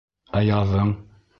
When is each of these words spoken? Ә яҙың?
Ә 0.39 0.41
яҙың? 0.47 0.95